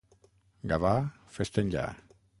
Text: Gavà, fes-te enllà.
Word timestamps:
Gavà, 0.71 0.95
fes-te 1.37 1.65
enllà. 1.67 1.89